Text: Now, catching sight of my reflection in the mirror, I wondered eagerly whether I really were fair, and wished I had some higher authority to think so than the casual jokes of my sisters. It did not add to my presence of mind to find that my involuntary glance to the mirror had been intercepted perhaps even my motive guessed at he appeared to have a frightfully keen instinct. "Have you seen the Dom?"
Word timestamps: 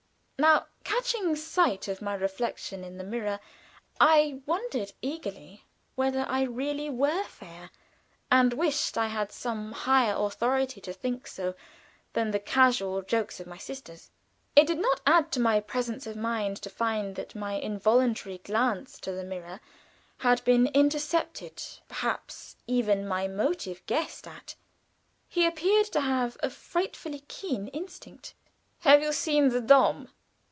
Now, 0.41 0.65
catching 0.83 1.35
sight 1.35 1.87
of 1.87 2.01
my 2.01 2.15
reflection 2.15 2.83
in 2.83 2.97
the 2.97 3.03
mirror, 3.03 3.39
I 3.99 4.41
wondered 4.47 4.91
eagerly 4.99 5.65
whether 5.93 6.25
I 6.27 6.41
really 6.41 6.89
were 6.89 7.25
fair, 7.25 7.69
and 8.31 8.51
wished 8.53 8.97
I 8.97 9.05
had 9.05 9.31
some 9.31 9.71
higher 9.71 10.15
authority 10.17 10.81
to 10.81 10.93
think 10.93 11.27
so 11.27 11.53
than 12.13 12.31
the 12.31 12.39
casual 12.39 13.03
jokes 13.03 13.39
of 13.39 13.45
my 13.45 13.59
sisters. 13.59 14.09
It 14.55 14.65
did 14.65 14.79
not 14.79 14.99
add 15.05 15.31
to 15.33 15.39
my 15.39 15.59
presence 15.59 16.07
of 16.07 16.15
mind 16.15 16.57
to 16.63 16.71
find 16.71 17.15
that 17.17 17.35
my 17.35 17.53
involuntary 17.53 18.39
glance 18.39 18.99
to 19.01 19.11
the 19.11 19.23
mirror 19.23 19.59
had 20.17 20.43
been 20.43 20.65
intercepted 20.73 21.61
perhaps 21.87 22.55
even 22.65 23.07
my 23.07 23.27
motive 23.27 23.85
guessed 23.85 24.27
at 24.27 24.55
he 25.29 25.45
appeared 25.45 25.85
to 25.91 26.01
have 26.01 26.35
a 26.41 26.49
frightfully 26.49 27.19
keen 27.27 27.67
instinct. 27.67 28.33
"Have 28.79 29.03
you 29.03 29.13
seen 29.13 29.49
the 29.49 29.61
Dom?" 29.61 30.09